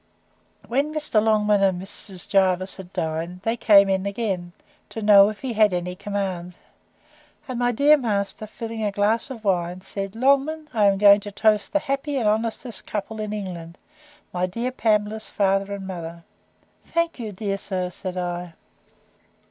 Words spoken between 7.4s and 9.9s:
and my dear master, filling a glass of wine,